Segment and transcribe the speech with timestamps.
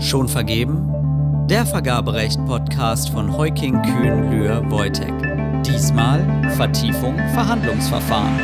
[0.00, 1.46] Schon vergeben?
[1.48, 5.12] Der Vergaberecht-Podcast von Heuking Kühn Lühr Wojtek.
[5.64, 6.22] Diesmal
[6.54, 8.38] Vertiefung Verhandlungsverfahren.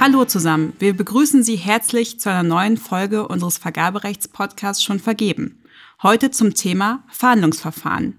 [0.00, 5.62] Hallo zusammen, wir begrüßen Sie herzlich zu einer neuen Folge unseres Vergaberechts-Podcasts Schon vergeben.
[6.02, 8.16] Heute zum Thema Verhandlungsverfahren.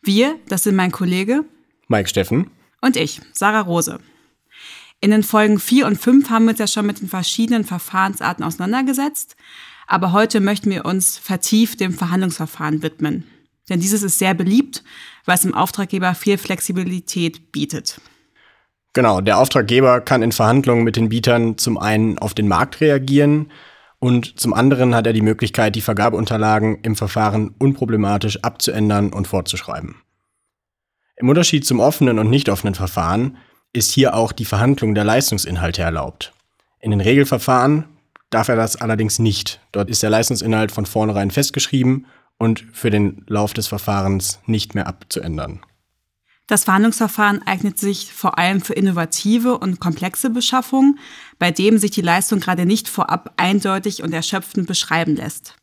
[0.00, 1.44] Wir, das sind mein Kollege
[1.88, 3.98] Mike Steffen und ich, Sarah Rose.
[5.02, 8.44] In den Folgen 4 und 5 haben wir uns ja schon mit den verschiedenen Verfahrensarten
[8.44, 9.36] auseinandergesetzt,
[9.90, 13.24] aber heute möchten wir uns vertieft dem Verhandlungsverfahren widmen.
[13.68, 14.84] Denn dieses ist sehr beliebt,
[15.24, 18.00] weil es dem Auftraggeber viel Flexibilität bietet.
[18.92, 23.50] Genau, der Auftraggeber kann in Verhandlungen mit den Bietern zum einen auf den Markt reagieren
[23.98, 29.96] und zum anderen hat er die Möglichkeit, die Vergabeunterlagen im Verfahren unproblematisch abzuändern und fortzuschreiben.
[31.16, 33.38] Im Unterschied zum offenen und nicht offenen Verfahren
[33.72, 36.32] ist hier auch die Verhandlung der Leistungsinhalte erlaubt.
[36.78, 37.84] In den Regelverfahren
[38.30, 39.60] darf er das allerdings nicht.
[39.72, 42.06] Dort ist der Leistungsinhalt von vornherein festgeschrieben
[42.38, 45.60] und für den Lauf des Verfahrens nicht mehr abzuändern.
[46.46, 50.98] Das Verhandlungsverfahren eignet sich vor allem für innovative und komplexe Beschaffungen,
[51.38, 55.56] bei dem sich die Leistung gerade nicht vorab eindeutig und erschöpfend beschreiben lässt.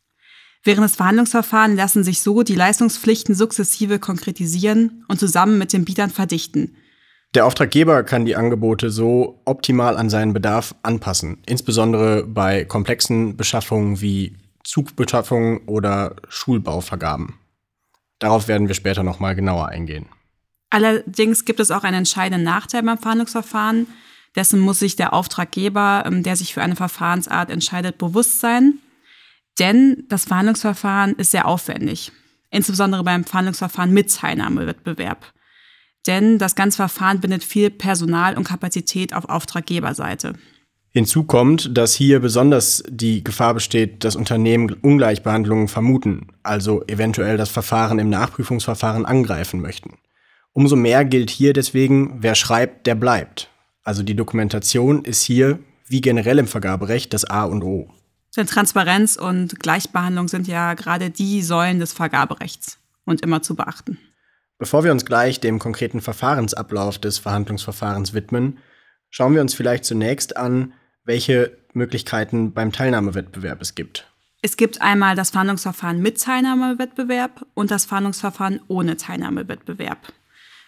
[0.64, 6.10] Während des Verhandlungsverfahrens lassen sich so die Leistungspflichten sukzessive konkretisieren und zusammen mit den Bietern
[6.10, 6.76] verdichten–
[7.34, 14.00] der Auftraggeber kann die Angebote so optimal an seinen Bedarf anpassen, insbesondere bei komplexen Beschaffungen
[14.00, 17.38] wie Zugbeschaffungen oder Schulbauvergaben.
[18.18, 20.06] Darauf werden wir später nochmal genauer eingehen.
[20.70, 23.86] Allerdings gibt es auch einen entscheidenden Nachteil beim Verhandlungsverfahren.
[24.34, 28.78] Dessen muss sich der Auftraggeber, ähm, der sich für eine Verfahrensart entscheidet, bewusst sein.
[29.58, 32.12] Denn das Verhandlungsverfahren ist sehr aufwendig,
[32.50, 35.32] insbesondere beim Verhandlungsverfahren mit Teilnahmewettbewerb
[36.08, 40.34] denn das ganze Verfahren bindet viel Personal und Kapazität auf Auftraggeberseite.
[40.90, 47.50] Hinzu kommt, dass hier besonders die Gefahr besteht, dass Unternehmen Ungleichbehandlungen vermuten, also eventuell das
[47.50, 49.98] Verfahren im Nachprüfungsverfahren angreifen möchten.
[50.54, 53.50] Umso mehr gilt hier deswegen, wer schreibt, der bleibt.
[53.84, 57.90] Also die Dokumentation ist hier, wie generell im Vergaberecht, das A und O.
[58.36, 63.98] Denn Transparenz und Gleichbehandlung sind ja gerade die Säulen des Vergaberechts und immer zu beachten.
[64.58, 68.58] Bevor wir uns gleich dem konkreten Verfahrensablauf des Verhandlungsverfahrens widmen,
[69.08, 70.74] schauen wir uns vielleicht zunächst an,
[71.04, 74.10] welche Möglichkeiten beim Teilnahmewettbewerb es gibt.
[74.42, 80.12] Es gibt einmal das Verhandlungsverfahren mit Teilnahmewettbewerb und das Verhandlungsverfahren ohne Teilnahmewettbewerb.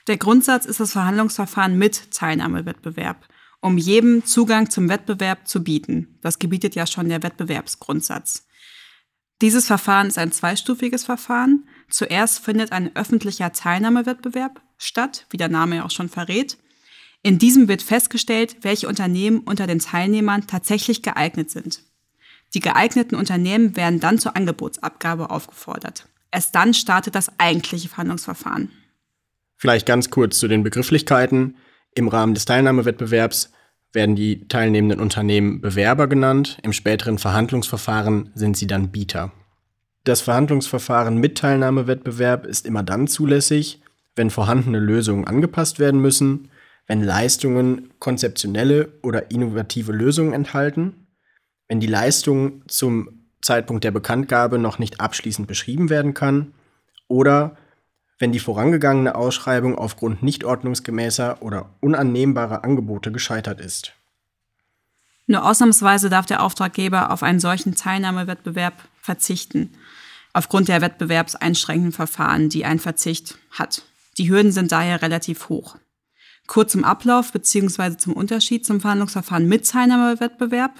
[0.07, 3.28] Der Grundsatz ist das Verhandlungsverfahren mit Teilnahmewettbewerb,
[3.61, 6.19] um jedem Zugang zum Wettbewerb zu bieten.
[6.22, 8.47] Das gebietet ja schon der Wettbewerbsgrundsatz.
[9.41, 11.67] Dieses Verfahren ist ein zweistufiges Verfahren.
[11.89, 16.59] Zuerst findet ein öffentlicher Teilnahmewettbewerb statt, wie der Name ja auch schon verrät.
[17.23, 21.83] In diesem wird festgestellt, welche Unternehmen unter den Teilnehmern tatsächlich geeignet sind.
[22.55, 26.07] Die geeigneten Unternehmen werden dann zur Angebotsabgabe aufgefordert.
[26.31, 28.71] Erst dann startet das eigentliche Verhandlungsverfahren.
[29.57, 31.57] Vielleicht ganz kurz zu den Begrifflichkeiten.
[31.95, 33.53] Im Rahmen des Teilnahmewettbewerbs
[33.93, 39.33] werden die teilnehmenden Unternehmen Bewerber genannt, im späteren Verhandlungsverfahren sind sie dann Bieter.
[40.05, 43.83] Das Verhandlungsverfahren mit Teilnahmewettbewerb ist immer dann zulässig,
[44.17, 46.51] wenn vorhandene Lösungen angepasst werden müssen,
[46.87, 51.07] wenn Leistungen konzeptionelle oder innovative Lösungen enthalten,
[51.69, 56.53] wenn die Leistung zum Zeitpunkt der Bekanntgabe noch nicht abschließend beschrieben werden kann
[57.09, 57.57] oder
[58.20, 63.94] wenn die vorangegangene Ausschreibung aufgrund nicht ordnungsgemäßer oder unannehmbarer Angebote gescheitert ist.
[65.26, 69.72] Nur ausnahmsweise darf der Auftraggeber auf einen solchen Teilnahmewettbewerb verzichten,
[70.32, 73.82] aufgrund der wettbewerbseinschränkenden Verfahren, die ein Verzicht hat.
[74.19, 75.76] Die Hürden sind daher relativ hoch.
[76.47, 77.97] Kurz zum Ablauf bzw.
[77.97, 80.72] zum Unterschied zum Verhandlungsverfahren mit Teilnahmewettbewerb.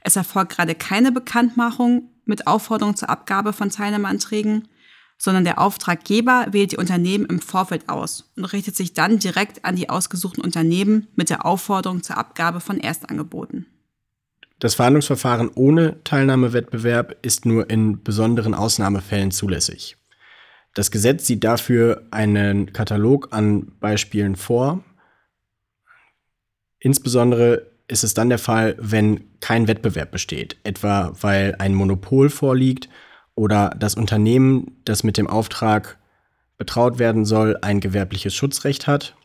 [0.00, 4.68] Es erfolgt gerade keine Bekanntmachung mit Aufforderung zur Abgabe von Teilnahmeanträgen,
[5.22, 9.76] sondern der Auftraggeber wählt die Unternehmen im Vorfeld aus und richtet sich dann direkt an
[9.76, 13.66] die ausgesuchten Unternehmen mit der Aufforderung zur Abgabe von Erstangeboten.
[14.58, 19.96] Das Verhandlungsverfahren ohne Teilnahmewettbewerb ist nur in besonderen Ausnahmefällen zulässig.
[20.74, 24.82] Das Gesetz sieht dafür einen Katalog an Beispielen vor.
[26.80, 32.88] Insbesondere ist es dann der Fall, wenn kein Wettbewerb besteht, etwa weil ein Monopol vorliegt
[33.34, 35.98] oder das Unternehmen, das mit dem Auftrag
[36.58, 39.16] betraut werden soll, ein gewerbliches Schutzrecht hat.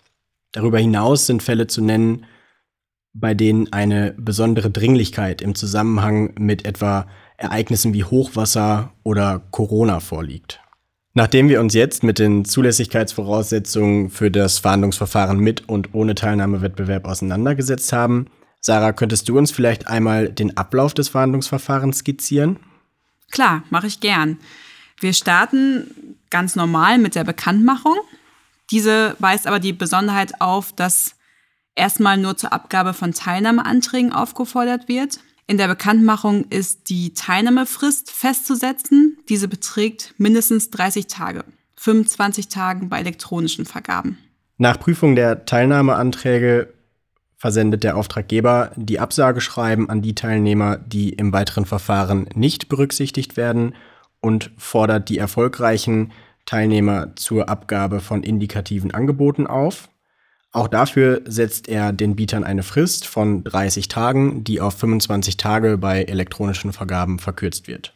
[0.52, 2.26] Darüber hinaus sind Fälle zu nennen,
[3.14, 7.08] bei denen eine besondere Dringlichkeit im Zusammenhang mit etwa
[7.38, 10.62] Ereignissen wie Hochwasser oder Corona vorliegt.
[11.14, 17.92] Nachdem wir uns jetzt mit den Zulässigkeitsvoraussetzungen für das Verhandlungsverfahren mit und ohne Teilnahmewettbewerb auseinandergesetzt
[17.92, 18.28] haben,
[18.62, 22.58] Sarah, könntest du uns vielleicht einmal den Ablauf des Verhandlungsverfahrens skizzieren?
[23.32, 24.38] Klar, mache ich gern.
[25.00, 27.98] Wir starten ganz normal mit der Bekanntmachung.
[28.72, 31.16] Diese weist aber die Besonderheit auf, dass
[31.76, 35.20] erstmal nur zur Abgabe von Teilnahmeanträgen aufgefordert wird.
[35.46, 39.18] In der Bekanntmachung ist die Teilnahmefrist festzusetzen.
[39.30, 41.46] Diese beträgt mindestens 30 Tage,
[41.78, 44.18] 25 Tagen bei elektronischen Vergaben.
[44.58, 46.74] Nach Prüfung der Teilnahmeanträge
[47.38, 53.76] versendet der Auftraggeber die Absageschreiben an die Teilnehmer, die im weiteren Verfahren nicht berücksichtigt werden
[54.20, 56.12] und fordert die erfolgreichen
[56.46, 59.90] Teilnehmer zur Abgabe von indikativen Angeboten auf.
[60.52, 65.78] Auch dafür setzt er den Bietern eine Frist von 30 Tagen, die auf 25 Tage
[65.78, 67.94] bei elektronischen Vergaben verkürzt wird.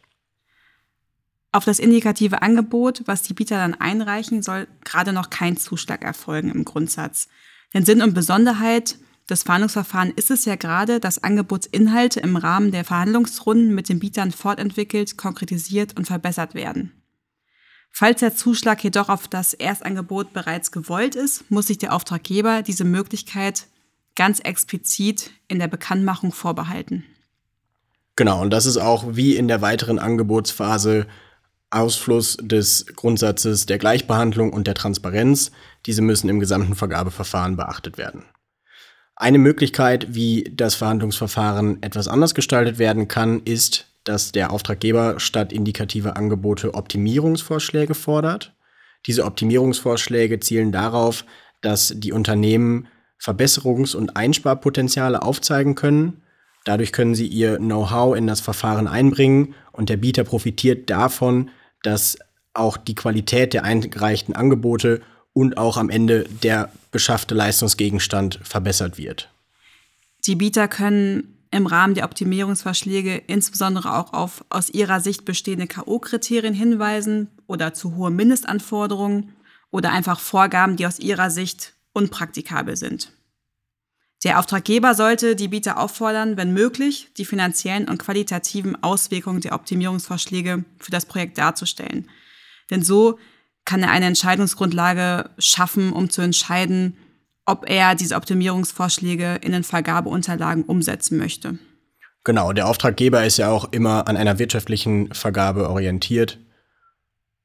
[1.53, 6.51] Auf das indikative Angebot, was die Bieter dann einreichen, soll gerade noch kein Zuschlag erfolgen
[6.51, 7.27] im Grundsatz.
[7.73, 8.97] Denn Sinn und Besonderheit
[9.29, 14.31] des Fahndungsverfahrens ist es ja gerade, dass Angebotsinhalte im Rahmen der Verhandlungsrunden mit den Bietern
[14.31, 16.91] fortentwickelt, konkretisiert und verbessert werden.
[17.91, 22.85] Falls der Zuschlag jedoch auf das Erstangebot bereits gewollt ist, muss sich der Auftraggeber diese
[22.85, 23.67] Möglichkeit
[24.15, 27.03] ganz explizit in der Bekanntmachung vorbehalten.
[28.15, 31.07] Genau, und das ist auch wie in der weiteren Angebotsphase
[31.69, 35.51] Ausfluss des Grundsatzes der Gleichbehandlung und der Transparenz.
[35.85, 38.25] Diese müssen im gesamten Vergabeverfahren beachtet werden.
[39.21, 45.53] Eine Möglichkeit, wie das Verhandlungsverfahren etwas anders gestaltet werden kann, ist, dass der Auftraggeber statt
[45.53, 48.55] indikative Angebote Optimierungsvorschläge fordert.
[49.05, 51.23] Diese Optimierungsvorschläge zielen darauf,
[51.61, 52.87] dass die Unternehmen
[53.21, 56.23] Verbesserungs- und Einsparpotenziale aufzeigen können.
[56.65, 61.51] Dadurch können sie ihr Know-how in das Verfahren einbringen und der Bieter profitiert davon,
[61.83, 62.17] dass
[62.55, 65.01] auch die Qualität der eingereichten Angebote
[65.33, 69.29] und auch am Ende der beschaffte Leistungsgegenstand verbessert wird.
[70.25, 76.53] Die Bieter können im Rahmen der Optimierungsvorschläge insbesondere auch auf aus ihrer Sicht bestehende KO-Kriterien
[76.53, 79.33] hinweisen oder zu hohe Mindestanforderungen
[79.69, 83.11] oder einfach Vorgaben, die aus ihrer Sicht unpraktikabel sind.
[84.23, 90.63] Der Auftraggeber sollte die Bieter auffordern, wenn möglich, die finanziellen und qualitativen Auswirkungen der Optimierungsvorschläge
[90.77, 92.07] für das Projekt darzustellen.
[92.69, 93.17] Denn so
[93.65, 96.97] kann er eine Entscheidungsgrundlage schaffen, um zu entscheiden,
[97.45, 101.57] ob er diese Optimierungsvorschläge in den Vergabeunterlagen umsetzen möchte.
[102.23, 106.39] Genau, der Auftraggeber ist ja auch immer an einer wirtschaftlichen Vergabe orientiert.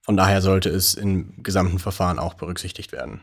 [0.03, 3.23] Von daher sollte es im gesamten Verfahren auch berücksichtigt werden.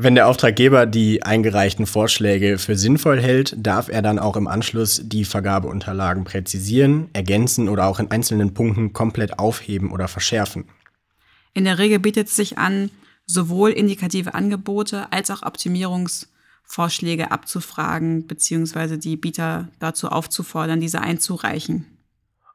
[0.00, 5.02] Wenn der Auftraggeber die eingereichten Vorschläge für sinnvoll hält, darf er dann auch im Anschluss
[5.04, 10.66] die Vergabeunterlagen präzisieren, ergänzen oder auch in einzelnen Punkten komplett aufheben oder verschärfen.
[11.54, 12.90] In der Regel bietet es sich an,
[13.26, 18.96] sowohl indikative Angebote als auch Optimierungsvorschläge abzufragen bzw.
[18.96, 21.86] die Bieter dazu aufzufordern, diese einzureichen.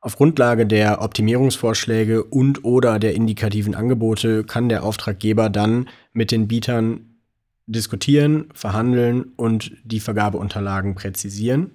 [0.02, 6.50] Auf Grundlage der Optimierungsvorschläge und oder der indikativen Angebote kann der Auftraggeber dann mit den
[6.50, 7.14] Bietern
[7.68, 11.72] diskutieren, verhandeln und die Vergabeunterlagen präzisieren.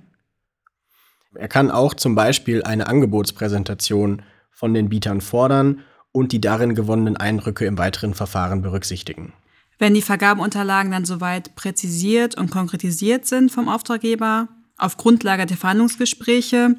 [1.35, 5.81] Er kann auch zum Beispiel eine Angebotspräsentation von den Bietern fordern
[6.13, 9.33] und die darin gewonnenen Eindrücke im weiteren Verfahren berücksichtigen.
[9.79, 16.77] Wenn die Vergabeunterlagen dann soweit präzisiert und konkretisiert sind vom Auftraggeber, auf Grundlage der Verhandlungsgespräche,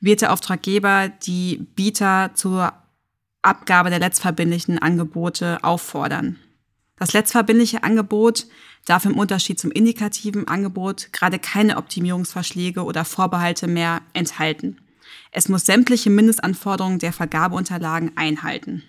[0.00, 2.72] wird der Auftraggeber die Bieter zur
[3.42, 6.36] Abgabe der letztverbindlichen Angebote auffordern.
[6.96, 8.46] Das letztverbindliche Angebot
[8.84, 14.78] darf im Unterschied zum indikativen Angebot gerade keine Optimierungsvorschläge oder Vorbehalte mehr enthalten.
[15.32, 18.82] Es muss sämtliche Mindestanforderungen der Vergabeunterlagen einhalten.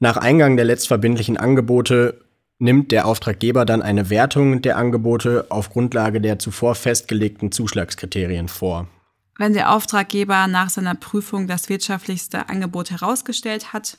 [0.00, 2.20] Nach Eingang der letztverbindlichen Angebote
[2.58, 8.88] nimmt der Auftraggeber dann eine Wertung der Angebote auf Grundlage der zuvor festgelegten Zuschlagskriterien vor.
[9.36, 13.98] Wenn der Auftraggeber nach seiner Prüfung das wirtschaftlichste Angebot herausgestellt hat,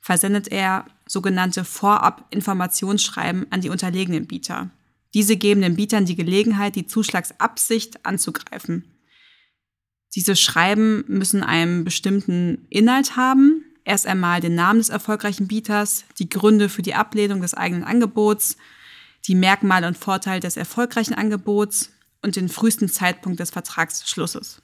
[0.00, 4.68] versendet er sogenannte Vorab-Informationsschreiben an die unterlegenen Bieter.
[5.14, 8.84] Diese geben den Bietern die Gelegenheit, die Zuschlagsabsicht anzugreifen.
[10.14, 13.64] Diese Schreiben müssen einen bestimmten Inhalt haben.
[13.84, 18.56] Erst einmal den Namen des erfolgreichen Bieters, die Gründe für die Ablehnung des eigenen Angebots,
[19.26, 21.90] die Merkmale und Vorteile des erfolgreichen Angebots
[22.22, 24.62] und den frühesten Zeitpunkt des Vertragsschlusses.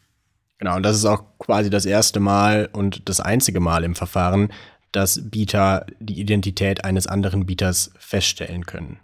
[0.58, 4.52] Genau, und das ist auch quasi das erste Mal und das einzige Mal im Verfahren,
[4.92, 9.00] dass Bieter die Identität eines anderen Bieters feststellen können.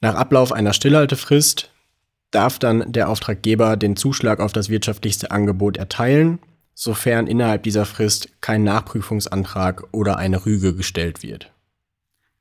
[0.00, 1.73] Nach Ablauf einer Stillhaltefrist
[2.34, 6.38] darf dann der Auftraggeber den Zuschlag auf das wirtschaftlichste Angebot erteilen,
[6.74, 11.52] sofern innerhalb dieser Frist kein Nachprüfungsantrag oder eine Rüge gestellt wird.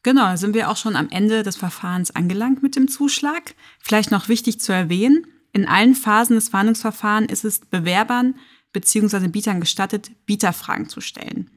[0.01, 3.55] Genau, da sind wir auch schon am Ende des Verfahrens angelangt mit dem Zuschlag.
[3.79, 8.35] Vielleicht noch wichtig zu erwähnen, in allen Phasen des Fahndungsverfahrens ist es Bewerbern
[8.73, 9.27] bzw.
[9.27, 11.51] Bietern gestattet, Bieterfragen zu stellen.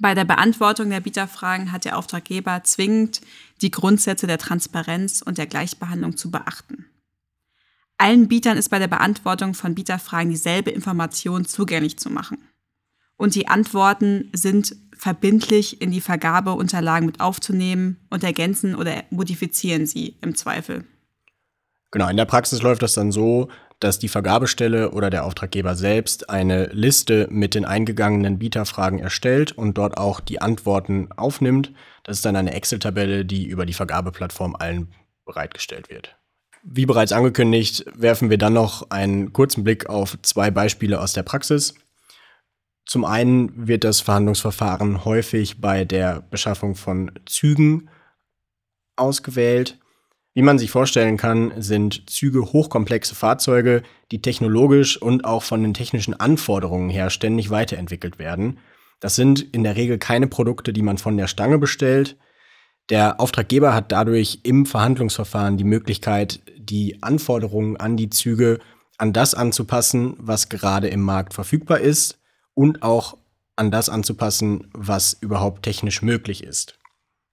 [0.00, 3.20] Bei der Beantwortung der Bieterfragen hat der Auftraggeber zwingend
[3.60, 6.86] die Grundsätze der Transparenz und der Gleichbehandlung zu beachten.
[8.02, 12.38] Allen Bietern ist bei der Beantwortung von Bieterfragen dieselbe Information zugänglich zu machen.
[13.16, 20.16] Und die Antworten sind verbindlich in die Vergabeunterlagen mit aufzunehmen und ergänzen oder modifizieren sie
[20.20, 20.84] im Zweifel.
[21.92, 23.46] Genau, in der Praxis läuft das dann so,
[23.78, 29.78] dass die Vergabestelle oder der Auftraggeber selbst eine Liste mit den eingegangenen Bieterfragen erstellt und
[29.78, 31.70] dort auch die Antworten aufnimmt.
[32.02, 34.92] Das ist dann eine Excel-Tabelle, die über die Vergabeplattform allen
[35.24, 36.16] bereitgestellt wird.
[36.62, 41.24] Wie bereits angekündigt, werfen wir dann noch einen kurzen Blick auf zwei Beispiele aus der
[41.24, 41.74] Praxis.
[42.86, 47.88] Zum einen wird das Verhandlungsverfahren häufig bei der Beschaffung von Zügen
[48.96, 49.78] ausgewählt.
[50.34, 55.74] Wie man sich vorstellen kann, sind Züge hochkomplexe Fahrzeuge, die technologisch und auch von den
[55.74, 58.58] technischen Anforderungen her ständig weiterentwickelt werden.
[59.00, 62.16] Das sind in der Regel keine Produkte, die man von der Stange bestellt.
[62.90, 68.58] Der Auftraggeber hat dadurch im Verhandlungsverfahren die Möglichkeit, die Anforderungen an die Züge
[68.98, 72.18] an das anzupassen, was gerade im Markt verfügbar ist
[72.54, 73.16] und auch
[73.56, 76.78] an das anzupassen, was überhaupt technisch möglich ist.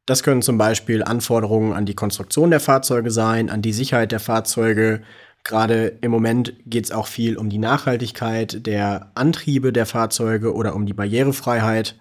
[0.05, 4.19] Das können zum Beispiel Anforderungen an die Konstruktion der Fahrzeuge sein, an die Sicherheit der
[4.19, 5.03] Fahrzeuge.
[5.43, 10.73] Gerade im Moment geht es auch viel um die Nachhaltigkeit der Antriebe der Fahrzeuge oder
[10.75, 11.99] um die Barrierefreiheit.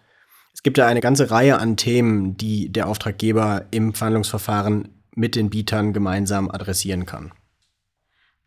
[0.58, 5.50] Es gibt da eine ganze Reihe an Themen, die der Auftraggeber im Verhandlungsverfahren mit den
[5.50, 7.30] Bietern gemeinsam adressieren kann.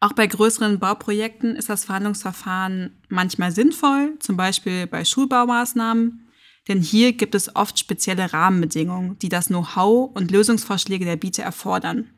[0.02, 6.28] Auch bei größeren Bauprojekten ist das Verhandlungsverfahren manchmal sinnvoll, zum Beispiel bei Schulbaumaßnahmen.
[6.68, 12.10] Denn hier gibt es oft spezielle Rahmenbedingungen, die das Know-how und Lösungsvorschläge der Bieter erfordern,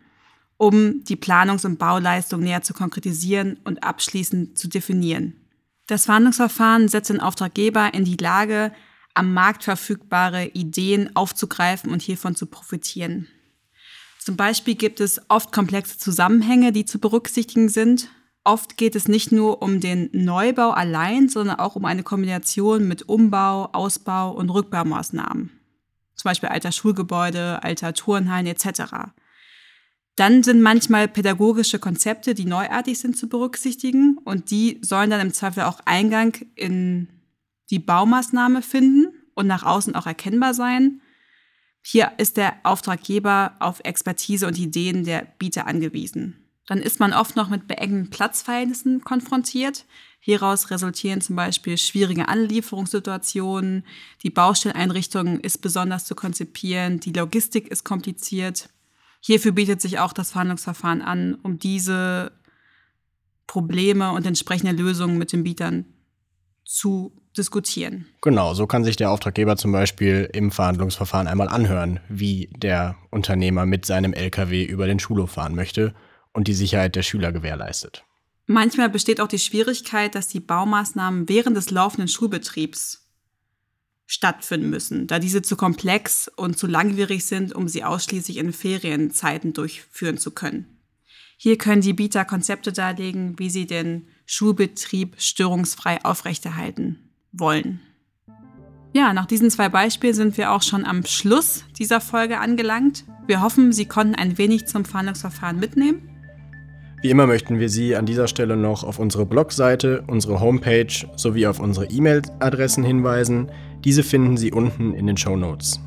[0.57, 5.35] um die Planungs- und Bauleistung näher zu konkretisieren und abschließend zu definieren.
[5.85, 8.71] Das Verhandlungsverfahren setzt den Auftraggeber in die Lage,
[9.13, 13.27] am Markt verfügbare Ideen aufzugreifen und hiervon zu profitieren.
[14.19, 18.09] Zum Beispiel gibt es oft komplexe Zusammenhänge, die zu berücksichtigen sind,
[18.45, 23.03] Oft geht es nicht nur um den Neubau allein, sondern auch um eine Kombination mit
[23.03, 25.49] Umbau, Ausbau und Rückbaumaßnahmen.
[26.15, 29.13] Zum Beispiel alter Schulgebäude, alter Turnhallen etc.
[30.17, 35.33] Dann sind manchmal pädagogische Konzepte, die neuartig sind, zu berücksichtigen und die sollen dann im
[35.33, 37.07] Zweifel auch Eingang in
[37.69, 41.01] die Baumaßnahme finden und nach außen auch erkennbar sein.
[41.81, 46.43] Hier ist der Auftraggeber auf Expertise und Ideen der Bieter angewiesen.
[46.65, 49.85] Dann ist man oft noch mit beengten Platzverhältnissen konfrontiert.
[50.19, 53.85] Hieraus resultieren zum Beispiel schwierige Anlieferungssituationen,
[54.23, 58.69] die Baustelleinrichtung ist besonders zu konzipieren, die Logistik ist kompliziert.
[59.19, 62.31] Hierfür bietet sich auch das Verhandlungsverfahren an, um diese
[63.47, 65.85] Probleme und entsprechende Lösungen mit den Bietern
[66.63, 68.07] zu diskutieren.
[68.21, 73.65] Genau, so kann sich der Auftraggeber zum Beispiel im Verhandlungsverfahren einmal anhören, wie der Unternehmer
[73.65, 75.93] mit seinem Lkw über den Schulhof fahren möchte
[76.31, 78.03] und die Sicherheit der Schüler gewährleistet.
[78.45, 82.99] Manchmal besteht auch die Schwierigkeit, dass die Baumaßnahmen während des laufenden Schulbetriebs
[84.05, 89.53] stattfinden müssen, da diese zu komplex und zu langwierig sind, um sie ausschließlich in Ferienzeiten
[89.53, 90.67] durchführen zu können.
[91.37, 97.81] Hier können die Bieter Konzepte darlegen, wie sie den Schulbetrieb störungsfrei aufrechterhalten wollen.
[98.93, 103.05] Ja, nach diesen zwei Beispielen sind wir auch schon am Schluss dieser Folge angelangt.
[103.25, 106.09] Wir hoffen, Sie konnten ein wenig zum Fahndungsverfahren mitnehmen.
[107.01, 111.47] Wie immer möchten wir Sie an dieser Stelle noch auf unsere Blogseite, unsere Homepage sowie
[111.47, 113.51] auf unsere E-Mail-Adressen hinweisen.
[113.83, 115.81] Diese finden Sie unten in den Show Notes.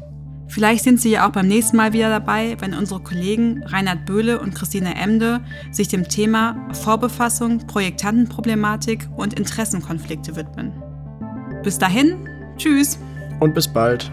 [0.48, 4.40] Vielleicht sind Sie ja auch beim nächsten Mal wieder dabei, wenn unsere Kollegen Reinhard Böhle
[4.40, 10.72] und Christine Emde sich dem Thema Vorbefassung, Projektantenproblematik und Interessenkonflikte widmen.
[11.66, 12.96] Bis dahin, tschüss.
[13.40, 14.08] Und bis bald.